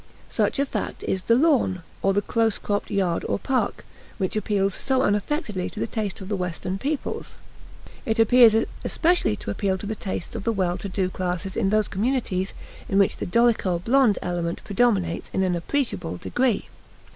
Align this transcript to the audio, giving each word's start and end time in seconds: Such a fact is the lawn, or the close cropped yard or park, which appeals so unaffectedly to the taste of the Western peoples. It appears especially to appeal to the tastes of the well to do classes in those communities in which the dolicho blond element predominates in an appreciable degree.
Such 0.31 0.57
a 0.57 0.65
fact 0.65 1.03
is 1.03 1.21
the 1.21 1.35
lawn, 1.35 1.83
or 2.01 2.11
the 2.11 2.23
close 2.23 2.57
cropped 2.57 2.89
yard 2.89 3.23
or 3.29 3.37
park, 3.37 3.85
which 4.17 4.35
appeals 4.35 4.73
so 4.73 5.03
unaffectedly 5.03 5.69
to 5.69 5.79
the 5.79 5.85
taste 5.85 6.21
of 6.21 6.27
the 6.27 6.35
Western 6.35 6.79
peoples. 6.79 7.37
It 8.03 8.17
appears 8.17 8.55
especially 8.83 9.35
to 9.35 9.51
appeal 9.51 9.77
to 9.77 9.85
the 9.85 9.93
tastes 9.93 10.33
of 10.33 10.43
the 10.43 10.53
well 10.53 10.75
to 10.79 10.89
do 10.89 11.07
classes 11.11 11.55
in 11.55 11.69
those 11.69 11.87
communities 11.87 12.55
in 12.89 12.97
which 12.97 13.17
the 13.17 13.27
dolicho 13.27 13.77
blond 13.77 14.17
element 14.23 14.63
predominates 14.63 15.29
in 15.33 15.43
an 15.43 15.55
appreciable 15.55 16.17
degree. 16.17 16.65